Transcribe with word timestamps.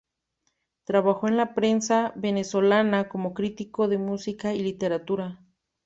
Trabajó 0.83 1.27
en 1.27 1.37
la 1.37 1.53
prensa 1.53 2.11
venezolana 2.15 3.07
como 3.07 3.35
crítico 3.35 3.87
de 3.87 3.99
música 3.99 4.51
y 4.51 4.63
literatura. 4.63 5.43